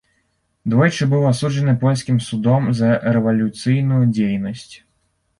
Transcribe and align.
Двойчы 0.71 1.07
быў 1.09 1.25
асуджаны 1.31 1.75
польскім 1.83 2.17
судом 2.27 2.63
за 2.79 2.89
рэвалюцыйную 3.17 3.99
дзейнасць. 4.15 4.65